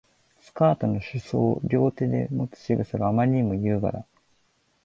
[0.39, 4.03] スカートの裾を両手でもつ仕草があまりに優雅だ